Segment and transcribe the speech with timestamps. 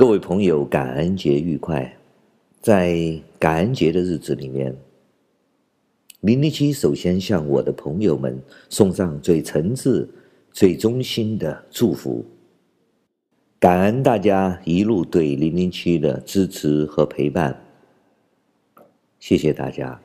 [0.00, 1.94] 各位朋友，感恩节愉快！
[2.62, 4.74] 在感恩节的日子里面，
[6.20, 8.40] 零零七首先向我的朋友们
[8.70, 10.08] 送上最诚挚、
[10.52, 12.24] 最衷心的祝福，
[13.58, 17.62] 感恩大家一路对零零七的支持和陪伴，
[19.18, 20.00] 谢谢大家！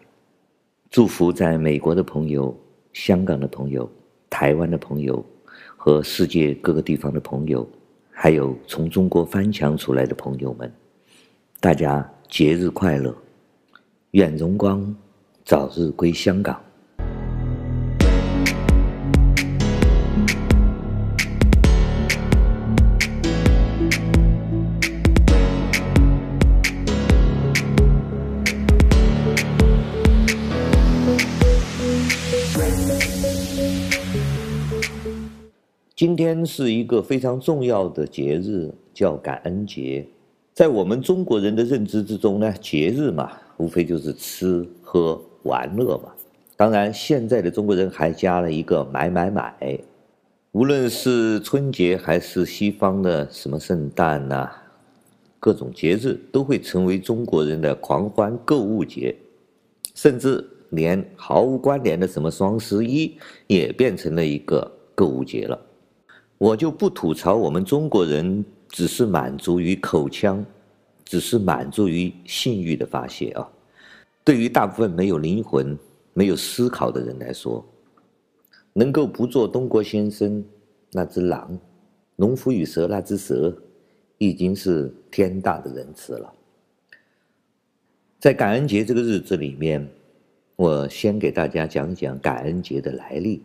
[0.90, 2.54] 祝福在美国的朋友、
[2.92, 3.90] 香港的朋友、
[4.30, 5.26] 台湾的朋友
[5.78, 7.66] 和世界各个地方的朋友。
[8.18, 10.72] 还有从中国翻墙出来的朋友们，
[11.60, 13.14] 大家节日快乐！
[14.12, 14.96] 愿荣光
[15.44, 16.65] 早日归香港。
[35.96, 40.06] 今天是一个非常重要的节日，叫感恩节。
[40.54, 46.12] 在我们中国人的认知之中呢，节日嘛，无非就是吃喝玩乐嘛。
[46.58, 49.80] 当然，现在的中国人还加了一个买买买。
[50.52, 54.52] 无论是春节还是西方的什么圣诞呐，
[55.40, 59.16] 各种节日都会成为中国人的狂欢购物节，
[59.94, 63.18] 甚至连毫无关联的什么双十一
[63.48, 65.58] 也变成了一个购物节了。
[66.38, 70.46] 我就不吐槽我们中国人只是满足于口腔，
[71.06, 73.50] 只是满足于性欲的发泄啊。
[74.24, 75.78] 对于大部分没有灵魂、
[76.14, 77.66] 没有思考的人来说，
[78.74, 80.44] 能够不做东郭先生
[80.92, 81.58] 那只狼，
[82.16, 83.56] 农夫与蛇那只蛇，
[84.18, 86.34] 已经是天大的仁慈了。
[88.20, 89.88] 在感恩节这个日子里面，
[90.56, 93.42] 我先给大家讲讲感恩节的来历。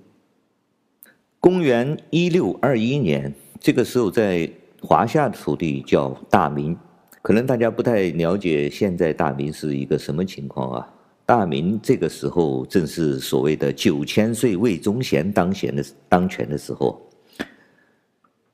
[1.41, 4.49] 公元一六二一年，这个时候在
[4.83, 6.77] 华夏的土地叫大明，
[7.23, 10.87] 可能大家不太了解现在大明是一个什么情况啊？
[11.25, 17.01] 大明这个时候正是所谓的九千岁魏忠贤当贤的当权的时候，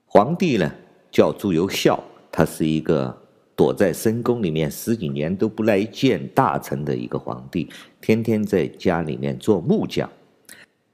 [0.04, 0.72] 皇帝呢
[1.10, 1.98] 叫朱由校，
[2.30, 3.12] 他是一个
[3.56, 7.68] 躲在深宫里面十几年都不来见大臣的一个皇帝，
[8.00, 10.08] 天天在家里面做木匠，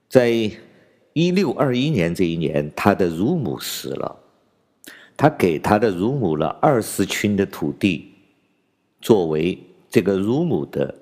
[0.08, 0.50] 在。
[1.14, 4.16] 一六二一年这一年，他的乳母死了，
[5.16, 8.12] 他给他的乳母了二十顷的土地，
[9.00, 9.58] 作为
[9.90, 10.94] 这个乳母的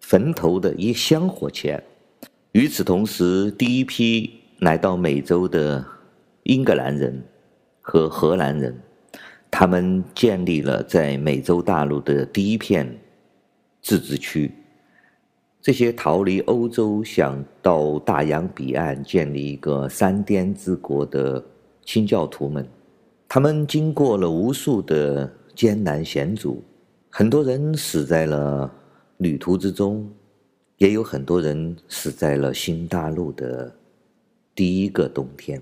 [0.00, 1.82] 坟头的一香火钱。
[2.52, 5.84] 与此同时，第一批来到美洲的
[6.44, 7.22] 英格兰人
[7.82, 8.74] 和荷兰人，
[9.50, 12.98] 他们建立了在美洲大陆的第一片
[13.82, 14.50] 自治区。
[15.64, 21.42] 这些逃离欧洲，想到大洋彼岸建立一个山巅之国的
[21.86, 22.68] 清教徒们，
[23.26, 26.62] 他们经过了无数的艰难险阻，
[27.08, 28.70] 很多人死在了
[29.16, 30.06] 旅途之中，
[30.76, 33.74] 也有很多人死在了新大陆的
[34.54, 35.58] 第一个冬天。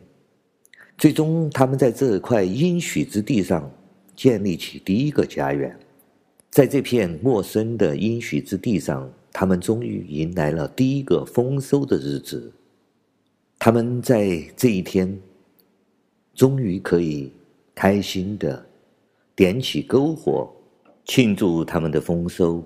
[0.99, 3.71] 最终，他们在这块应许之地上
[4.17, 5.79] 建立起第一个家园，
[6.51, 9.09] 在这片陌生的应许之地上。
[9.33, 12.53] 他们终于迎来了第一个丰收的日子，
[13.59, 15.19] 他们在这一天，
[16.35, 17.33] 终于可以
[17.75, 18.65] 开心的
[19.35, 20.53] 点起篝火，
[21.07, 22.63] 庆祝他们的丰收，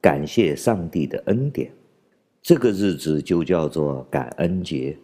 [0.00, 1.72] 感谢上帝的恩典。
[2.42, 4.96] 这个日子就叫做感恩节。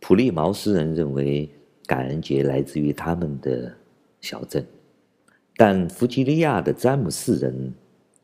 [0.00, 1.48] 普利茅斯人认为
[1.86, 3.72] 感恩节来自于他们的
[4.20, 4.66] 小镇，
[5.56, 7.72] 但弗吉尼亚的詹姆士人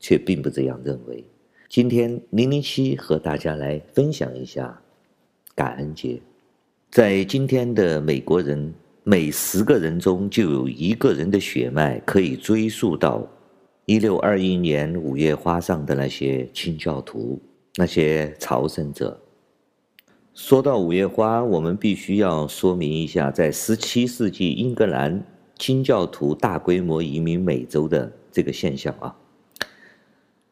[0.01, 1.23] 却并不这样认为。
[1.69, 4.81] 今天零零七和大家来分享一下
[5.55, 6.19] 感恩节。
[6.91, 8.73] 在今天的美国人，
[9.05, 13.23] 每十个人中就有一个人的血脉可以追溯到
[13.85, 17.39] 一六二一年五月花上的那些清教徒、
[17.75, 19.21] 那些朝圣者。
[20.33, 25.23] 说到五月花，我们必须要说明一下，在十七世纪英格兰
[25.59, 29.15] 清教徒大规模移民美洲的这个现象啊。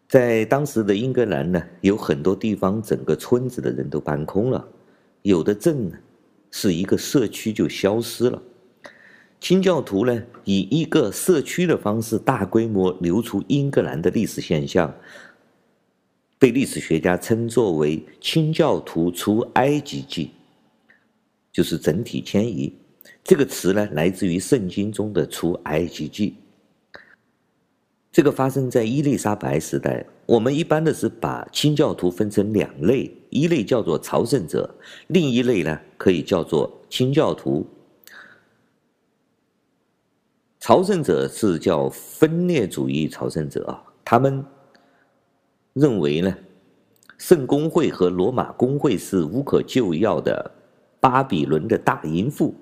[0.08, 4.67] 在当时的英格兰呢，有很多地方整个村子的人都搬空了，
[5.23, 5.99] 有的镇呢，
[6.50, 8.41] 是一个社区就消失了。
[9.41, 14.94] 清教徒呢，以一个社区的方式大规模流出英格兰的历史现象，
[16.38, 20.31] 被历史学家称作为“清教徒出埃及记”，
[21.53, 22.73] 就是整体迁移。
[23.25, 26.37] 这个词呢，来自于圣经中的“出埃及记”。
[28.17, 30.03] 这个发生在伊丽莎白时代。
[30.25, 34.75] 我们一般的是把清教徒分成两类，一类叫做朝圣者，
[35.09, 37.67] 另一类呢可以叫做清教徒。
[40.59, 44.43] 朝圣者是叫分裂主义朝圣者啊，他们
[45.75, 46.35] 认为呢，
[47.19, 50.51] 圣公会和罗马公会是无可救药的
[51.01, 52.55] 巴比伦的大淫妇。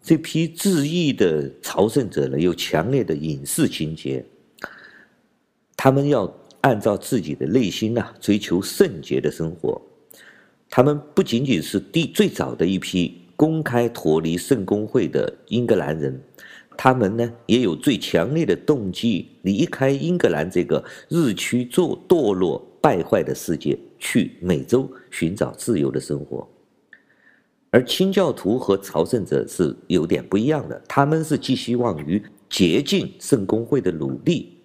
[0.00, 4.24] 这批自义的朝圣者呢，有强烈的隐士情节，
[5.76, 6.32] 他们要
[6.62, 9.80] 按照自己的内心呐、啊，追求圣洁的生活。
[10.68, 16.20] 他们不仅仅是第最早的一批公开脱离圣公会的英格兰人，
[16.76, 26.48] 他们呢也有最强烈的动机离开英格兰这个日趋做堕落败坏的世界，去美洲寻找自由的生活。
[27.70, 34.55] 而清教徒和朝圣者是有点不一样的，他们是寄希望于竭尽圣公会的努力，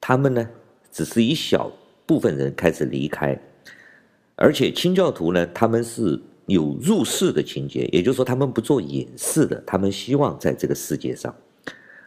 [0.00, 0.48] 他们呢
[0.90, 1.70] 只是一小
[2.06, 3.38] 部分人开始离开，
[4.36, 11.34] 而且清教徒呢，他们是有入世的情节，也就是说，他们不做隐士的，他们希望在这个世界上，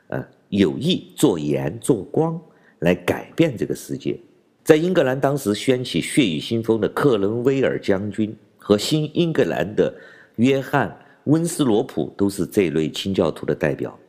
[0.08, 2.40] 呃，有意做盐做光，
[2.80, 4.20] 来改变这个世界。
[4.64, 9.94] 在英格兰当时掀起血雨腥风的克伦威尔将军和新英格兰的。
[10.38, 10.88] 约翰·
[11.26, 14.00] 温斯罗普都是这类清教徒的代表。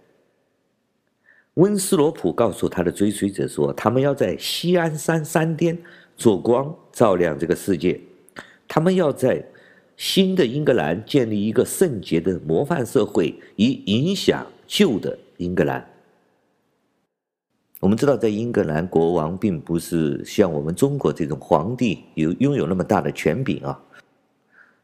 [1.54, 5.76] 温斯罗普告诉他的追随者说：“他们要在锡安山山巅
[6.16, 8.00] 做光，照亮这个世界。
[8.66, 9.44] 他们要在
[9.94, 15.86] 新的英格兰建立一个圣洁的模范社会，以影响旧的英格兰。”
[17.80, 23.78] 我们知道，在英格兰，国王并不是像我们中国这种皇帝有拥有那么大的权柄啊。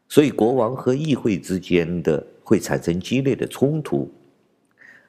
[0.07, 4.11] 所以，国王和议会之间的会产生激烈的冲突，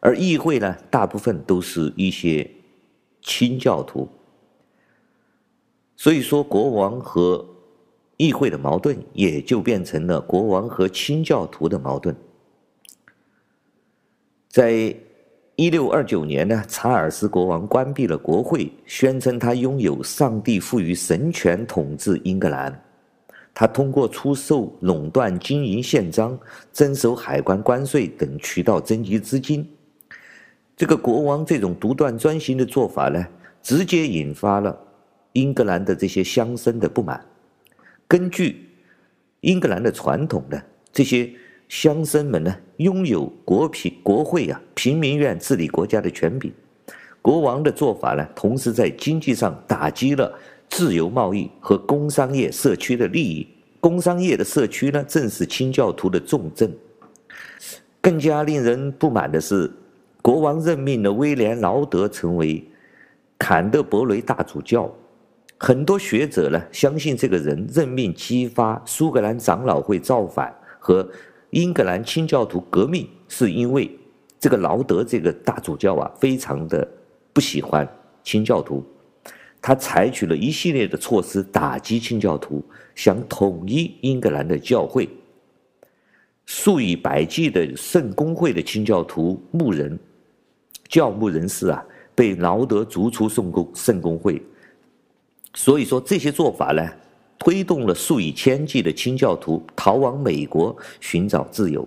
[0.00, 2.50] 而议会呢，大部分都是一些
[3.23, 4.08] 清教徒。
[5.94, 7.47] 所以说，国王和
[8.17, 12.17] 议会的矛盾也就变成了国王和清教徒的矛盾。
[14.49, 14.94] 在
[15.56, 22.82] 一六二九年呢，查尔斯国王关闭了国会，宣称他拥有上帝赋予神权统治英格兰。
[23.52, 26.38] 他通过出售垄断经营宪章、
[26.73, 29.69] 征收海关关税等渠道征集资金。
[30.81, 33.23] 这个国王这种独断专行的做法呢，
[33.62, 34.75] 直接引发了
[35.35, 37.23] 英格兰的这些乡绅的不满。
[38.09, 38.67] 根据
[39.43, 40.59] 英格兰的传统呢，
[40.91, 41.31] 这些
[41.69, 46.50] 乡绅们呢，拥有国平国会啊、平民院治理国家的权柄。
[47.21, 50.33] 国王的做法呢，同时在经济上打击了。
[50.71, 53.47] 自由贸易和工商业社区的利益，
[53.81, 56.75] 工商业的社区呢，正是清教徒的重镇。
[58.00, 59.71] 更加令人不满的是，
[60.22, 62.62] 国王任命了威廉·劳德成为
[63.38, 64.90] 坎德伯雷大主教。
[65.58, 71.06] 很多学者呢，相信这个人任命激发苏格兰长老会造反和
[71.50, 73.90] 英格兰清教徒革命，是因为
[74.38, 76.87] 这个劳德这个大主教啊，非常的
[77.32, 77.87] 不喜欢
[78.23, 78.84] 清教徒。
[79.61, 82.64] 他采取了一系列的措施打击清教徒，
[82.94, 85.08] 想统一英格兰的教会。
[86.46, 89.99] 数以百计的圣公会的清教徒牧人、
[90.90, 91.82] 教牧人士啊，
[92.14, 94.42] 被劳德逐出圣公圣公会。
[95.54, 96.87] 所以说这些做法呢，
[97.38, 101.87] 推动了数以千计的清教徒逃往美国寻找自由。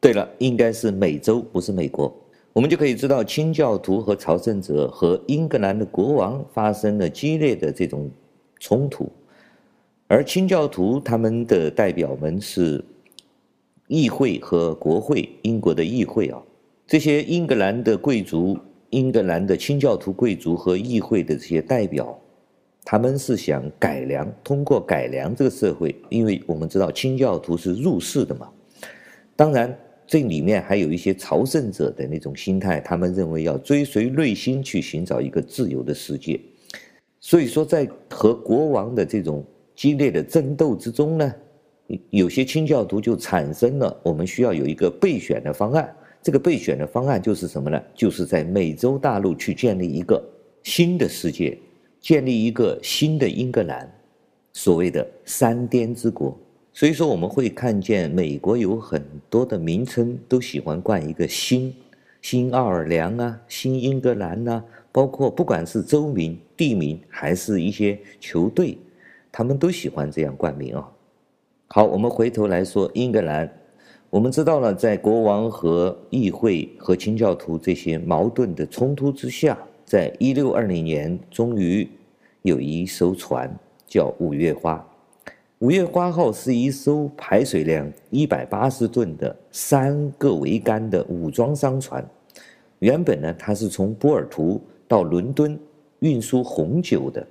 [0.00, 2.12] 对了，应该是美洲，不是美国。
[2.52, 8.10] 我们就可以知道，清教徒和朝圣者和英格兰的国王发生了激烈的这种
[8.58, 9.08] 冲突，
[10.08, 12.84] 而清教徒他们的代表们是
[13.86, 16.42] 议会和国会，英国的议会啊，
[16.90, 22.20] 这些英格兰的贵族、英格兰的清教徒贵族和议会的这些代表，
[22.84, 28.50] 他们是想改良，通过改良这个社会，因为我们知道清教徒是入世的嘛，
[29.36, 29.72] 当然。
[30.04, 36.40] 这里面还有一些朝圣者的那种心态，他们认为要追随内心去寻找一个自由的世界。
[37.20, 39.44] 所以说，在和国王的这种
[39.76, 41.32] 激烈的争斗之中呢，
[42.10, 45.94] 有些清教徒就产生了我们需要有一个备选的方案。
[46.22, 47.82] 这个备选的方案就是什么呢？
[47.94, 50.22] 就是在美洲大陆去建立一个
[50.62, 51.56] 新的世界，
[52.00, 53.90] 建立一个新的英格兰，
[54.52, 56.38] 所谓的山巅之国。
[56.72, 61.74] 所以说，我们会看见美国有很多的名称都喜欢冠一个新，
[62.22, 64.62] 新奥尔良啊，新英格兰呐，
[64.92, 68.78] 包括不管是州名、地名，还是一些球队，
[69.32, 70.88] 他们都喜欢这样冠名啊。
[71.66, 73.50] 好，我们回头来说英格兰，
[74.10, 81.88] 我们知道了，在国王和议会和清教徒这些矛盾的冲突之下，在一六二零年，终于
[82.42, 83.48] 有一艘船
[83.86, 84.84] 叫五月花。
[85.60, 92.04] 五月花号是一艘排水量一百八十吨的三个桅杆的武装商船，
[92.80, 95.56] 原本呢，它是从波尔图到伦敦
[96.00, 97.24] 运输红酒的。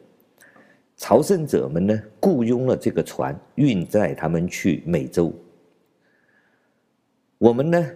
[0.95, 5.33] 朝圣者们呢，雇佣了这个船，运载他们去美洲。
[7.39, 7.89] 我们呢，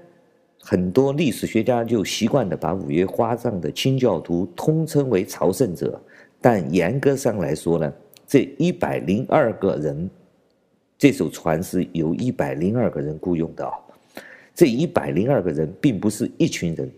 [0.61, 6.01] 很多历史学家就习惯的把五月花上的清教徒通称为朝圣者，
[6.39, 7.93] 但严格上来说呢，
[8.25, 10.09] 这一百零二个人，
[10.97, 13.73] 这艘船是由一百零二个人雇佣的啊。
[14.55, 16.89] 这一百零二个人并不是一群人，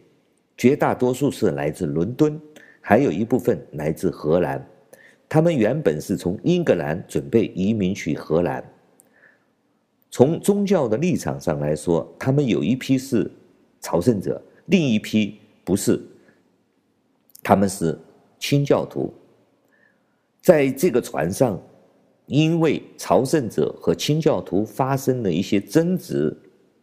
[0.56, 2.40] 绝大多数是来自伦敦，
[2.80, 4.64] 还有一部分来自荷兰。
[5.28, 8.64] 他们原本是从英格兰准备移民去荷兰。
[10.16, 13.30] 从宗教的立场上来说，他们有一批是
[13.82, 16.02] 朝圣者，另一批不是，
[17.44, 18.00] 他们是
[18.40, 19.14] 清教徒。
[20.42, 21.62] 在这个船上，
[22.28, 26.34] 因为朝圣者和清教徒发生了一些争执，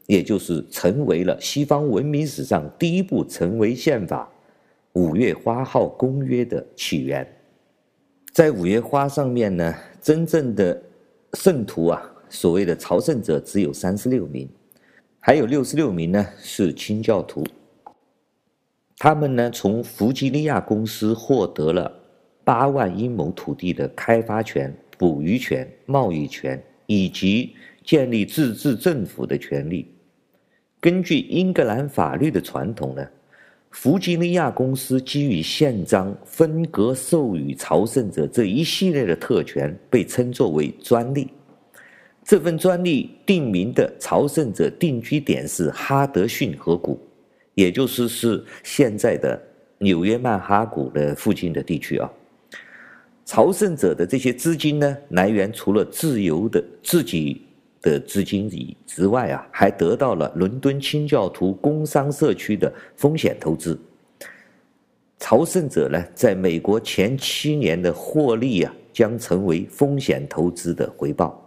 [0.06, 4.30] 也就是成为了西方文明史上第一部成为宪法
[5.00, 7.26] 《五月花号公约》的起源。
[8.30, 10.82] 在五月花上面呢，真正的
[11.32, 14.48] 圣徒啊，所谓的朝圣者只有三十六名，
[15.20, 17.44] 还有六十六名呢是清教徒。
[18.96, 21.92] 他们呢从弗吉尼亚公司获得了
[22.42, 29.94] 八万英亩土地的开发权、捕鱼权、贸易权以及建立自治政府的权利。
[30.80, 33.06] 根据英格兰法律的传统呢。
[33.74, 41.26] 弗吉尼亚公司基于宪章分割授予朝圣者这一系列的特权，被称作为专利。
[42.24, 46.98] 这份专利定名的朝圣者定居点是哈德逊河谷，
[47.54, 49.40] 也就是是现在的
[49.78, 52.10] 纽约曼哈谷的附近的地区啊。
[53.24, 57.42] 朝圣者的这些资金呢，来源除了自由的自己。
[57.82, 63.76] 的资金以之外啊，还得到了伦敦清教徒工商社区的风险投资。
[65.18, 71.41] 朝圣者呢，在美国前七年的获利啊，将成为风险投资的回报。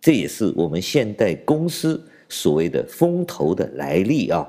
[0.00, 4.48] 这也是我们现代公司所谓的风投的来历啊。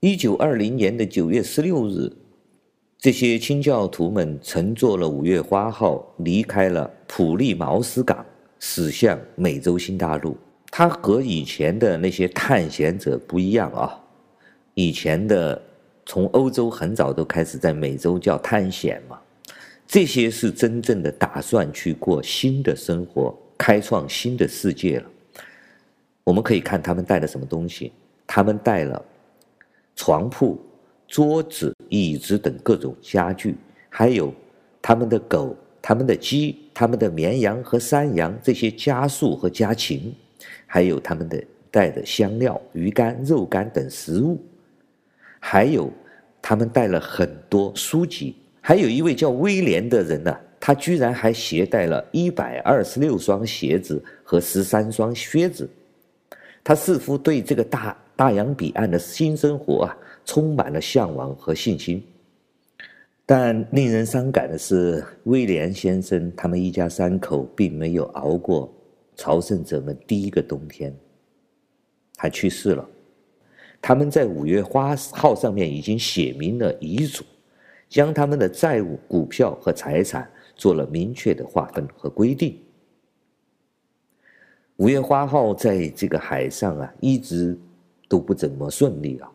[0.00, 2.10] 一九二零年的九月十六日，
[2.98, 8.24] 这些清教徒们乘坐了五月花号，离开了普利茅斯港。
[8.64, 10.36] 驶向美洲新大陆，
[10.70, 13.98] 他和以前的那些探险者不一样啊！
[14.74, 15.60] 以前的
[16.06, 19.18] 从欧洲很早都开始在美洲叫探险嘛，
[19.84, 25.08] 这些是真正的打算去过新的生活，开创新的世界了。
[26.24, 27.92] 我们可以看他们带了什么东西，
[28.26, 29.00] 他们带了
[29.94, 30.60] 床铺、
[31.06, 33.54] 桌子、椅子等各种家具，
[33.88, 34.34] 还有
[34.82, 35.56] 他们的狗。
[35.80, 40.14] 他们的鸡、他们的绵羊和山羊这些家畜和家禽，
[40.66, 44.40] 还有他们的带的香料、鱼干、肉干等食物，
[45.40, 45.88] 还有
[46.40, 48.36] 他们带了很多书籍。
[48.60, 55.68] 还有一位叫威廉的人呢、他居然还携带了一百二十六双鞋子和十三双靴子。
[56.62, 62.00] 他似乎对这个大大洋彼岸的新生活啊，充满了向往和信心。
[63.26, 68.72] 但令人伤感的是，威廉先生他们一家三口并没有熬过
[69.16, 70.94] 朝圣者们第一个冬天，
[72.14, 72.88] 他去世了。
[73.80, 77.24] 他们在五月花号上面已经写明了遗嘱，
[77.88, 80.30] 将他们的债务、股票和财产
[80.62, 82.56] 做了明确的划分和规定。
[84.76, 87.58] 五月花号在这个海上啊，一直
[88.08, 89.28] 都不怎么顺利啊，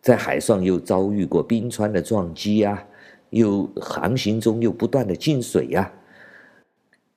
[0.00, 2.82] 在海上又遭遇过冰川的撞击啊。
[3.28, 5.92] 又航行中又不断的进水呀、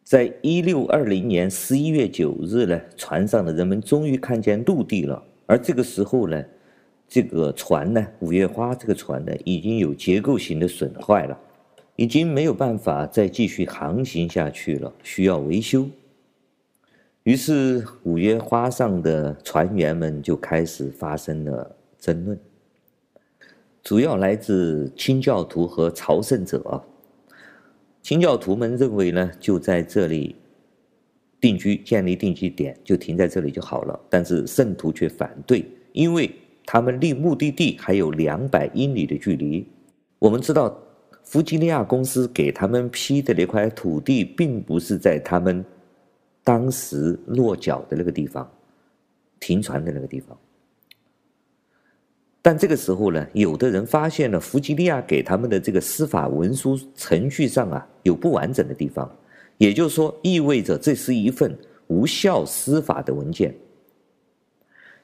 [0.03, 5.23] 在一六二零年十一月九日呢，船上的人们终于看见陆地了。
[5.45, 6.43] 而这个时候呢，
[7.07, 11.37] 这个船呢，五月花这个船呢，已经有结构性的损坏了，
[11.95, 15.87] 已经没有办法再继续航行下去了，需要维修。
[17.23, 22.37] 于是五月花上的船员们就开始发生了争论。
[23.81, 26.83] 主要来自清教徒和朝圣者。
[28.01, 30.35] 清教徒们认为呢，就在这里
[31.39, 33.99] 定居，建立定居点，就停在这里就好了。
[34.09, 36.29] 但是圣徒却反对，因为
[36.65, 39.65] 他们离目的地还有两百英里的距离。
[40.19, 40.77] 我们知道，
[41.25, 45.65] 弗吉尼亚公司给他们批的那块土地，并不是在他们
[46.43, 48.49] 当时落脚的那个地方，
[49.39, 50.37] 停船的那个地方。
[52.41, 59.11] 但这个时候呢，有的人发现了弗吉尼亚给他们的这个司法文书程序上啊有不完整的地方，
[59.57, 63.53] 也就是说，意味着这是一份无效司法的文件。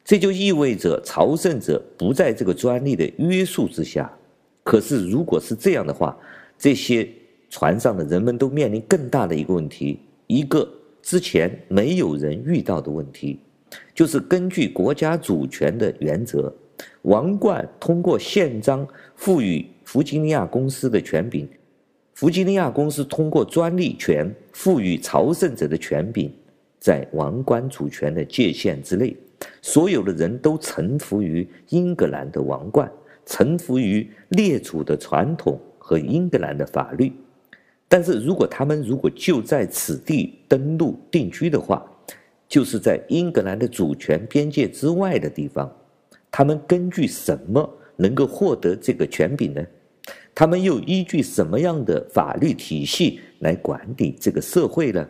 [0.06, 4.12] 这就意味着朝圣者不在这个专利的约束之下。
[4.64, 6.18] 可是，如果是这样的话，
[6.58, 7.08] 这些
[7.50, 10.68] 船上的人们都面临更大的一个问题，一个
[11.02, 13.40] 之前没有人遇到的问题，
[13.94, 16.54] 就是根据国家主权的原则，
[17.02, 21.50] 王冠通过宪章赋予弗吉尼亚公司的权柄，
[22.14, 26.32] 弗吉尼亚公司通过专利权赋予朝圣者的权柄，
[26.80, 29.16] 在王冠主权的界限之内。
[29.60, 32.90] 所有的人都臣服于英格兰的王冠，
[33.32, 37.14] 臣服于列祖的传统和英格兰的法律。
[37.88, 41.82] 但是如果他们如果就在此地登陆定居的话，
[42.46, 45.74] 就是在英格兰的主权边界之外的地方，
[46.30, 49.66] 他们根据什么能够获得这个权柄呢？
[50.36, 55.08] 他们又依据什么样的法律体系来管理这个社会呢？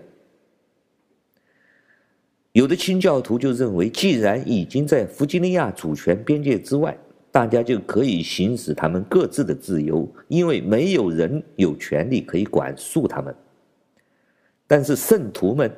[2.52, 6.96] 有的清教徒就认为，既然已经在弗吉尼亚主权边界之外，
[7.32, 13.34] 大家就可以行使他们各自的自由，因为没有人有权利可以管束他们。
[14.68, 15.72] 但是圣徒们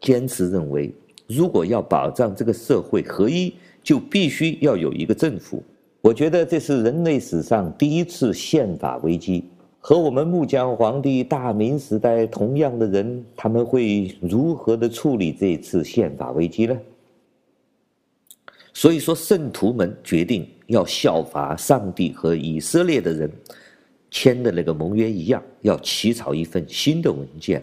[0.00, 0.94] 坚持认为，
[1.26, 5.62] 如果要保障这个社会合一，就必须要有一个政府。
[6.00, 9.44] 我觉得这是人类史上第一次宪法危机。
[9.82, 16.78] 和我们木匠皇帝大明时代同样的人，他们会如何的处理这次宪法危机呢？
[18.74, 23.28] 所以说，圣徒们决定要效法上帝和以色列的人
[24.10, 27.62] 签的那个盟约一样，要起草一份新的文件。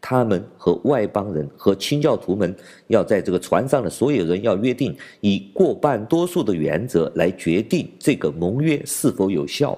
[0.00, 2.54] 他们和外邦人和清教徒们
[2.86, 9.76] 要在这个船上的所有人要约定，以过半多数的原则来决定这个盟约是否有效。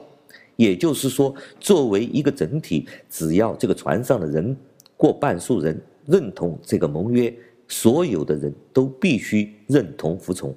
[0.57, 4.55] 也就是说，作为一个整体，只要这个船上的人
[4.97, 7.35] 过半数人认同这个盟约，
[7.69, 10.55] 所有的人都必须认同服从。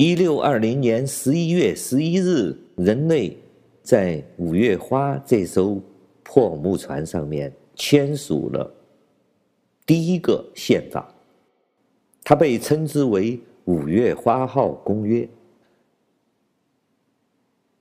[0.00, 3.36] 一六二零年十一月十一日，人类
[3.82, 5.82] 在五月花这艘
[6.22, 8.72] 破木船上面签署了
[9.84, 11.12] 第一个宪法，
[12.22, 15.28] 它被称之为“五月花号公约”。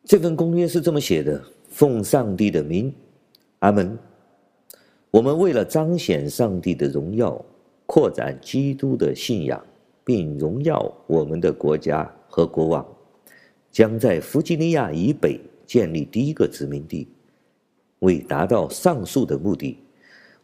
[0.04, 2.92] 这份公约是这么写的：“奉上帝的名，
[3.60, 3.96] 阿门。
[5.12, 7.40] 我们为了彰显上帝的荣耀，
[7.86, 9.64] 扩展基督的信仰，
[10.08, 12.88] 并荣耀我们的国家和国王，
[13.70, 17.10] 将在弗吉尼亚以北建立第一个殖民地。
[18.00, 19.78] 为达到上述的目的，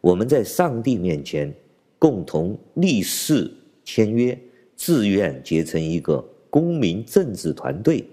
[0.02, 1.50] 我们在上帝面前
[1.98, 3.50] 共同立誓
[3.84, 4.38] 签约，
[4.76, 8.06] 自愿结成一个公民政治团队。”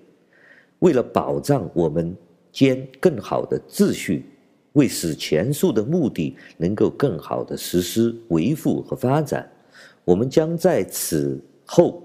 [0.80, 2.16] 为了保障我们
[2.50, 4.26] 间更好的秩序，
[4.72, 9.52] 为使前述的目的能够更好的实施、维护和发展，
[10.04, 12.04] 我们将在此后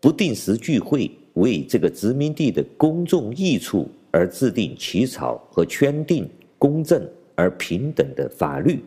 [0.00, 8.82] 不定时聚会，为这个殖民地的公众益处而制定起草和圈定公正而平等的法律、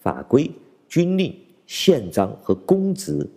[0.00, 0.50] 法规、
[0.88, 1.34] 军令、
[1.66, 3.28] 宪章和公职。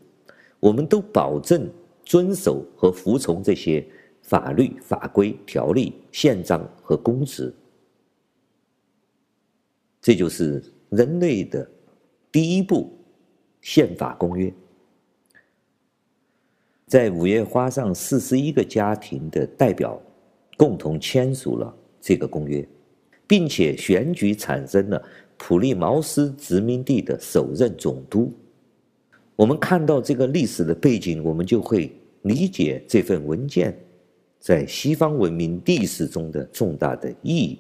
[0.60, 1.70] 我们都保证
[2.06, 3.86] 遵守和服从这些。
[4.26, 7.54] 法律、法规、条例、宪章和公职，
[10.02, 11.70] 这就是人类的
[12.32, 12.90] 第一步
[13.64, 14.54] 宪法公约。
[16.86, 20.00] 在五月花上，四十一个家庭的代表
[20.56, 22.64] 共同签署了这个公约，
[23.26, 25.04] 并且选举产生了
[25.38, 28.32] 普利茅斯殖民地的首任总督。
[29.36, 33.76] 我们看到这个历史的背景，我们就会理解这份文件。
[34.40, 37.60] 在西方文明历史中的重大的意义，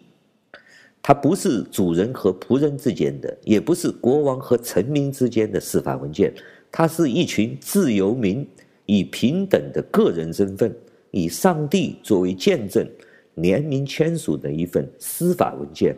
[1.05, 6.33] 它不是主人和仆人之间的，也不是国王和臣民之间的司法文件，
[6.71, 8.47] 它是一群自由民
[8.85, 10.73] 以平等的个人身份，
[11.11, 12.89] 以上帝作为见证，
[13.35, 15.93] 联名签署的一份司法文件。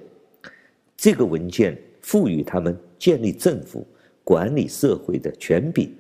[0.98, 3.86] 这个文件赋予他们建立政府、
[4.24, 5.96] 管理社会的权柄。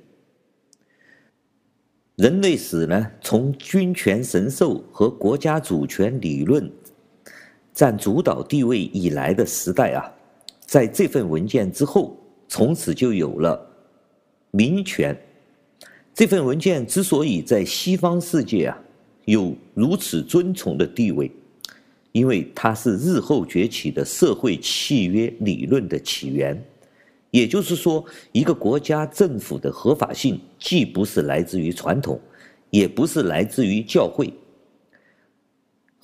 [2.15, 6.67] 人类史呢，从君权神授和国家主权理论
[7.75, 10.09] 占主导地位以来的时代啊，
[10.61, 13.59] 在这份文件之后，从此就有了
[14.51, 15.15] 民权。
[16.13, 18.77] 这份文件之所以在西方世界啊
[19.25, 21.29] 有如此尊崇的地位，
[22.13, 26.57] 因为它是日后崛起的社会契约理论的起源。
[27.31, 32.17] 也就是说，一个国家政府的合法性既不是来自于传统，
[32.69, 34.33] 也不是来自于教会，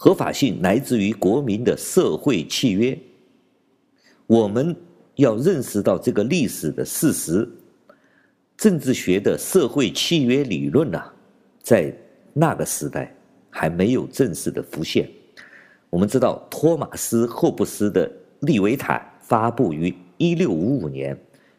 [0.04, 2.98] 合法性来自于国民的社会契约。
[4.26, 4.76] 我们
[5.18, 7.48] 要认识到这个历史的事实，
[8.58, 11.14] 政治学的社会契约理论啊，
[11.62, 11.94] 在
[12.34, 13.16] 那个时代
[13.52, 15.08] 还没有正式的浮现。
[15.92, 18.10] 我们知道，托马斯·霍布斯的
[18.48, 21.16] 《利维坦》发布于一六五五年，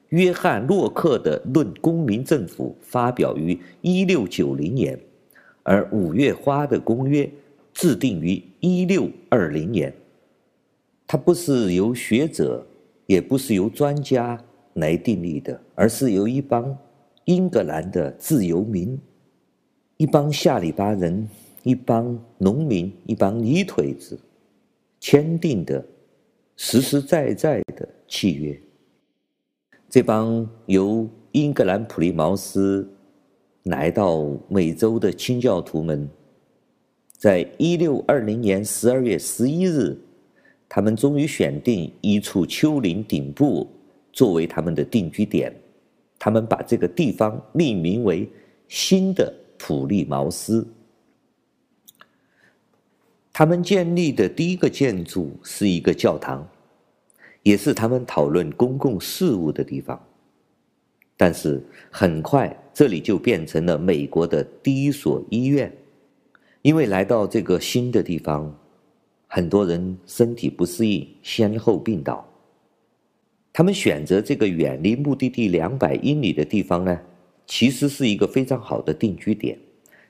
[0.09, 4.99] 约翰·洛克的《论公民政府》发表于一六九零年，
[5.63, 7.31] 而五月花的公约
[7.73, 9.93] 制定于一六二零年。
[11.07, 12.67] 它不是由学者，
[13.07, 14.43] 也不是由专家
[14.75, 16.77] 来订立的，而是由一帮
[17.25, 18.99] 英格兰的自由民，
[19.97, 21.29] 一帮下里巴人。
[21.65, 24.19] 一帮农民，一帮泥腿子
[24.99, 25.87] 签订的
[26.57, 28.61] 实实在在的契约。
[29.89, 32.93] 这帮由英格兰普利茅斯
[33.63, 36.11] 来到美洲的清教徒们，
[37.23, 39.97] 在一六二零年十二月十一日，
[40.69, 43.71] 他们终于选定一处丘陵顶部
[44.13, 45.55] 作为他们的定居点。
[46.19, 48.29] 他们把这个地方命名为
[48.67, 50.67] 新的普利茅斯。
[53.33, 56.45] 他们建立的第一个建筑是一个教堂，
[57.45, 60.05] 也是他们讨论公共事务的地方。
[61.17, 65.73] 但是很快，这里就变成了美国的第一所医院，
[66.62, 68.57] 因为来到这个新的地方，
[69.27, 72.25] 很多人身体不适应，先后病倒。
[73.53, 77.01] 他们选择这个远离目的地两百英里的地方呢，
[77.46, 79.59] 其实是一个非常好的定居点，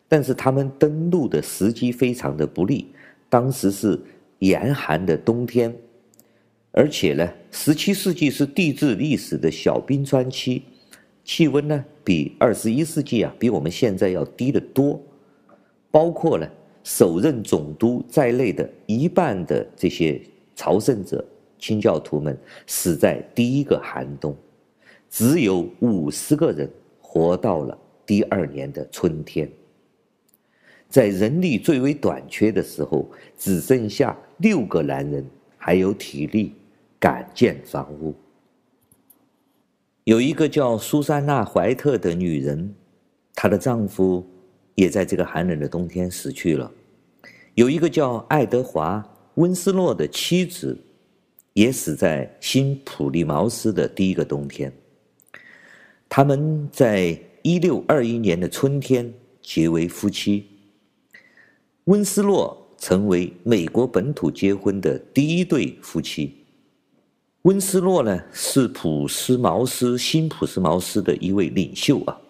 [0.08, 2.86] 但是他们登陆的时机非常的不利。
[3.30, 3.98] 当时是
[4.40, 5.74] 严寒的冬天，
[6.70, 10.62] 而且呢，十七世纪是地质历史的小冰川期，
[11.24, 15.00] 气温呢比二十一世纪啊，比我们现在要低得多。
[15.92, 16.50] 包括了
[16.82, 20.20] 首任总督在内的一半的这些
[20.56, 21.24] 朝圣者、
[21.58, 24.34] 清教徒们死在第一个寒冬，
[25.08, 26.68] 只有五十个人
[27.00, 29.48] 活到了第二年的春天。
[30.88, 35.24] 在人力最为短缺的时候，只剩下六个男人
[35.56, 36.54] 还有体力
[36.98, 38.14] 敢建房屋。
[40.04, 42.74] 有一个叫苏珊娜·怀特的女人，
[43.34, 44.26] 她的丈夫
[44.74, 46.70] 也在这个寒冷的冬天死去了。
[47.54, 48.98] 有一个叫爱德华·
[49.34, 50.78] 温斯洛的妻子，
[51.52, 54.72] 也死在新普利茅斯的第一个冬天。
[56.08, 60.46] 他们在一六二一年的春天结为夫妻。
[61.84, 66.36] 温斯洛成为美国本土结婚的第一对夫妻。
[67.42, 72.20] 温斯洛呢，是普斯茅斯新普斯茅斯的一位领袖啊，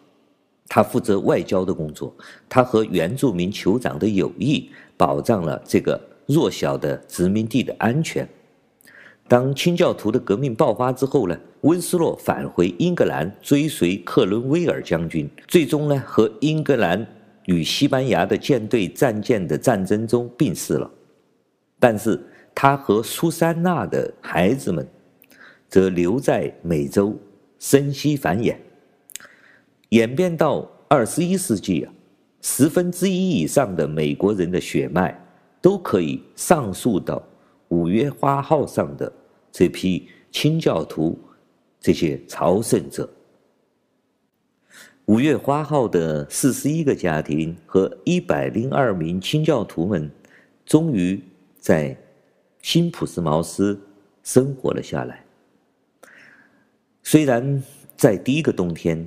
[0.75, 2.17] 他负责外交的工作。
[2.49, 8.27] 他和原住民酋长的友谊，保障了这个弱小的殖民地的安全。
[9.29, 17.07] 当清教徒的革命爆发之后呢，温斯洛返回英格兰，追随克伦威尔将军，最终呢和英格兰。
[17.45, 20.91] 与西班牙的舰队战舰的战争中病逝了，
[21.79, 22.19] 但是
[22.55, 24.89] 他和苏珊娜的孩子们
[25.69, 27.15] 则留在美洲
[27.59, 28.55] 生息繁衍，
[29.93, 31.93] 演变到二十一世纪啊，
[32.41, 35.19] 十分之一以上的美国人的血脉
[35.61, 37.23] 都可以上溯到
[37.69, 39.13] 五月花号上的
[39.51, 41.19] 这批清教徒，
[41.79, 43.09] 这些朝圣者。
[45.07, 50.11] 五月花号的四十一个家庭和一百零二名清教徒们，
[50.65, 51.23] 终于
[51.59, 51.95] 在
[52.63, 53.79] 新普斯茅斯
[54.23, 55.23] 生活了下来。
[57.03, 57.63] 虽然
[57.95, 59.07] 在第一个冬天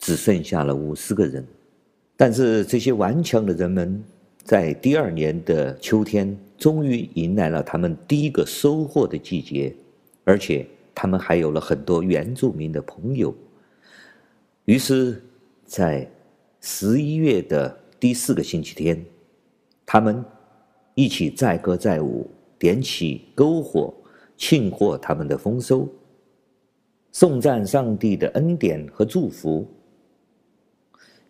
[0.00, 1.46] 只剩下了五十个人，
[2.16, 4.02] 但是这些顽强的人们
[4.42, 9.72] 在第二年的秋天，终于迎来了他们第一个收获的季节，
[10.24, 13.32] 而且他们还有了很多原住民的朋友。
[14.64, 15.22] 于是，
[15.66, 16.10] 在
[16.62, 19.04] 十一月的第四个星期天，
[19.84, 20.24] 他们
[20.94, 22.26] 一起载歌载舞，
[22.58, 23.92] 点起篝火，
[24.38, 25.86] 庆贺他们的丰收，
[27.12, 29.68] 颂赞上帝的恩典和祝福。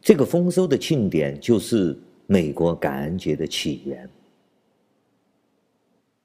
[0.01, 4.09] 这个丰收的庆典就是美国感恩节的起源。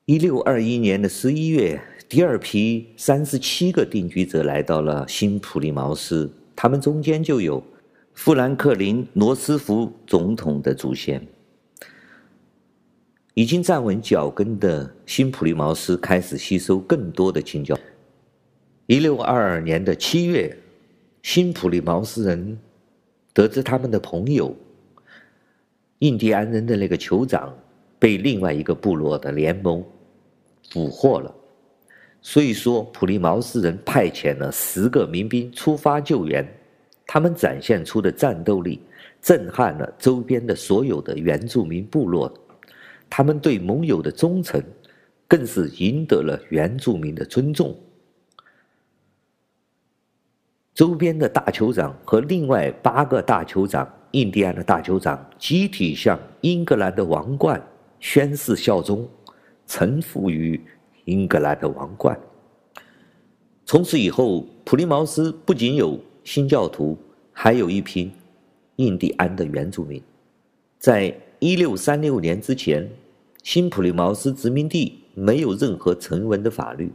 [0.06, 6.32] 一六二一年的十一月，第二批三十七个定居者来到了新普利茅斯。
[6.56, 7.62] 他们中间就有
[8.14, 11.22] 富兰克林·罗斯福总统的祖先。
[13.34, 17.78] 已经站稳脚跟的新普利茅斯开始吸收更多的清教。
[18.86, 20.58] 一六二二年的七月，
[21.24, 22.58] 新普利茅斯人
[23.36, 24.56] 得知他们的朋友
[26.00, 27.54] 印第安人的那个酋长
[28.00, 29.84] 被另外一个部落的联盟
[30.72, 31.36] 俘获了。
[32.22, 36.48] 所以说，普利茅斯人派遣了十个民兵出发救援。
[37.06, 38.82] 他们展现出的战斗力，
[39.22, 42.34] 震撼了周边的所有的原住民部落，
[43.10, 44.64] 他们对盟友的忠诚，
[45.28, 47.78] 更是赢得了原住民的尊重。
[50.76, 57.66] 周边的大酋长和另外八个大酋长，印第安的大酋长集体向英格兰的王冠
[58.02, 59.08] 宣誓效忠，
[59.66, 60.62] 臣服于
[61.06, 62.20] 英格兰的王冠。
[63.66, 66.98] 从此以后，普利茅斯不仅有新教徒，
[67.32, 68.12] 还有一批。
[68.76, 70.04] 印第安的原住民，
[70.78, 72.86] 在一六三六年之前，
[73.42, 76.92] 新普利茅斯殖民地没有任何成文的法律。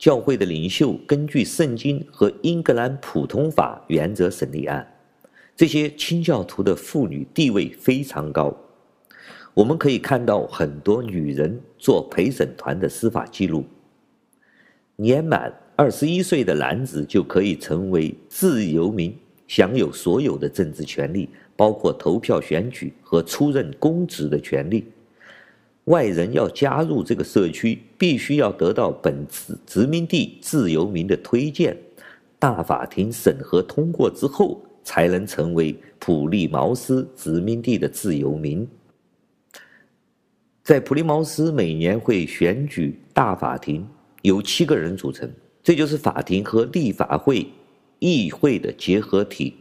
[0.00, 4.94] 教会的领袖根据圣经和英格兰普通法原则审理案。
[5.54, 8.56] 这些清教徒的妇女地位非常高。
[9.52, 13.62] 我们可以看到很多女人做陪审团的司法记录。
[14.96, 19.14] 年满二十一岁的男子就可以成为自由民。
[19.48, 24.86] 享有所有的政治权利，包括投票、选举和出任公职的权利。
[25.84, 29.26] 外人要加入这个社区，必须要得到本
[29.66, 31.76] 殖民地自由民的推荐，
[32.38, 38.66] 大法庭审核通过之后，才能成为普利茅斯殖民地的自由民。
[40.62, 43.86] 在普利茅斯，每年会选举大法庭，
[44.22, 45.28] 由七个人组成，
[45.62, 47.46] 这就是法庭和立法会。
[48.02, 49.54] 议会的结合体，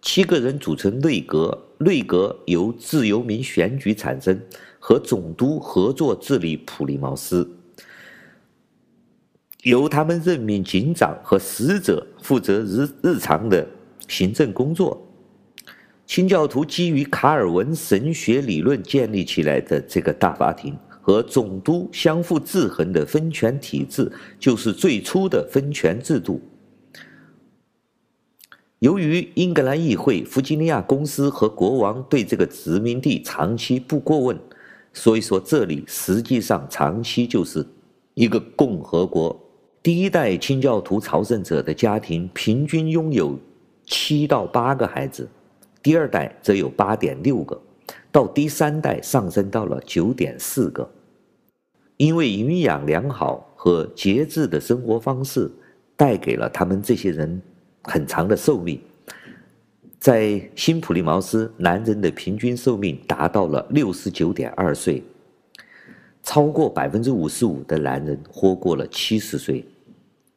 [0.00, 4.40] 七个人组成内阁，内阁由自由民选举产生，
[4.86, 7.48] 和总督合作治理普利茅斯，
[9.62, 13.66] 由他们任命警长和使者负责日日常的
[14.08, 15.02] 行政工作。
[16.04, 26.42] 清教徒基于卡尔文神学理论建立起来的这个大法庭和总督相互制衡的分权体制，就是最初的分权制度。
[28.80, 34.38] 由于英格兰议会、弗吉尼亚公司和国王对这个殖民地长期不过问，
[34.94, 37.66] 所以说这里实际上长期就是
[38.14, 39.38] 一个共和国。
[39.82, 43.38] 第一代清教徒朝圣者的家庭平均拥有
[43.84, 45.28] 七到八个孩子，
[45.82, 47.60] 第二代则有八点六个，
[48.10, 50.90] 到第三代上升到了九点四个。
[51.98, 55.50] 因为营养良好和节制的生活方式，
[55.96, 57.42] 带给了他们这些人。
[57.86, 58.80] 很长的寿命，
[60.04, 65.02] 在新普利茅斯，男人的平均寿命达到了六十九点二岁，
[66.22, 69.64] 超过百分之五十五的男人活过了七十岁，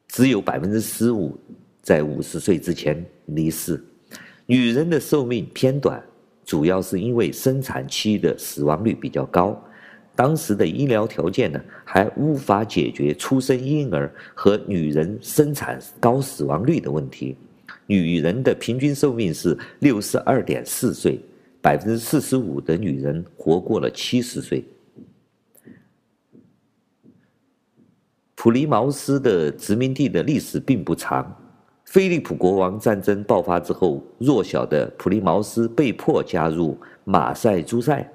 [0.07, 1.37] 只有百分之十五
[1.81, 3.83] 在五十岁之前离世。
[4.45, 6.01] 女人的寿命偏短，
[6.45, 9.61] 主要是因为生产期的死亡率比较高。
[10.15, 17.35] 当时的医疗条件呢，还无法解决出生婴儿和女人生产高死亡率的问题。
[17.87, 21.19] 女人的平均寿命是六十二点四岁，
[21.61, 24.63] 百分之四十五的女人活过了七十岁。
[28.35, 31.35] 普利茅斯的殖民地的历史并不长。
[31.85, 38.05] 菲利普国王战争爆发之后，弱小的普利茅斯被迫加入马赛诸塞。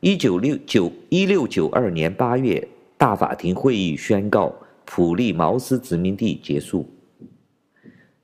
[0.00, 2.66] 一九六九一六九二年八月，
[2.98, 6.86] 大法庭会议宣告普利茅斯殖民地结束。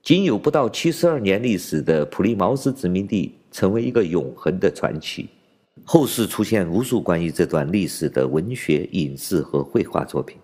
[0.06, 5.28] 仅有不到七十二年历史的普利茅斯殖民地，成为一个永恒的传奇。
[5.82, 10.38] 后世出现无数关于这段历史的文学、影视和绘画作品。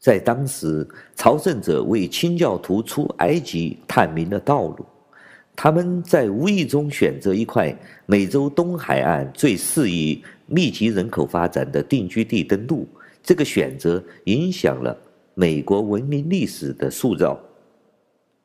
[0.00, 4.86] 在当时，朝圣者为清教徒出埃及探明了道路。
[5.54, 12.88] 他们在无意中选择一块美洲东海岸最适宜密集人口发展的定居地登陆，
[13.22, 14.96] 这个选择影响了
[15.34, 17.38] 美国文明历史的塑造。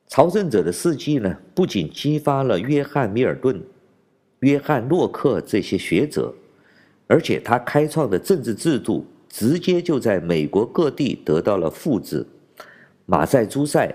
[0.08, 3.62] 朝圣者的事迹呢，不仅激发了约翰·米尔顿、
[4.40, 6.34] 约翰·洛克这些学者，
[7.06, 12.26] 而且他开创的政治制度直接就在美国各地得到了复制。
[13.06, 13.94] 马赛诸塞、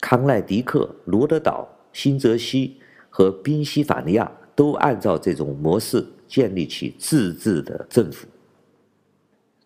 [0.00, 1.68] 康奈迪克、罗德岛。
[1.94, 2.78] 新泽西
[3.10, 8.26] 和宾夕法尼亚都按照这种模式建立起自治的政府。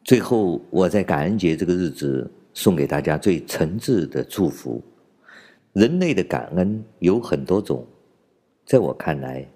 [0.03, 4.83] 最后，我在感恩节这个日子送给大家最诚挚的祝福。
[5.77, 7.87] 人类的感恩有很多种，
[8.65, 9.47] 在我看来，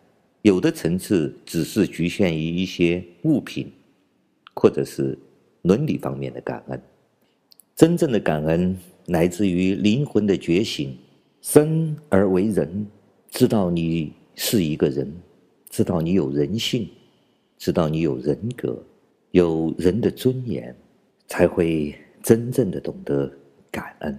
[0.42, 3.72] 有的层次只是局限于一些物品，
[4.54, 5.18] 或者是
[5.62, 6.78] 伦理方面的感恩。
[7.74, 10.94] 真正的感恩来自于灵魂的觉醒。
[11.40, 12.86] 生而为人，
[13.30, 15.10] 知道你是一个人，
[15.70, 16.86] 知道你有人性，
[17.56, 18.84] 知道你有人格，
[19.30, 20.76] 有人的尊严，
[21.26, 23.32] 才会真正的懂得
[23.70, 24.18] 感恩。